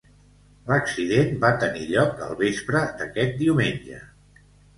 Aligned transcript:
L'accident 0.69 1.29
va 1.43 1.51
tenir 1.63 1.83
lloc 1.89 2.25
al 2.29 2.33
vespre 2.41 2.83
d'aquest 3.03 3.39
diumenge. 3.45 4.01